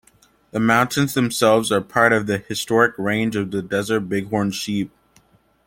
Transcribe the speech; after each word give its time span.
The 0.49 0.59
mountains 0.59 1.13
themselves 1.13 1.71
are 1.71 1.79
part 1.79 2.11
of 2.11 2.25
the 2.25 2.39
historic 2.39 2.97
range 2.97 3.35
of 3.35 3.51
the 3.51 3.61
Desert 3.61 4.09
Bighorn 4.09 4.49
Sheep. 4.49 4.89